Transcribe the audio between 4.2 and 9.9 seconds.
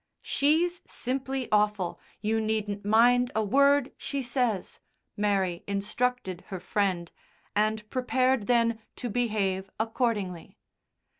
says," Mary instructed her friend, and prepared then to behave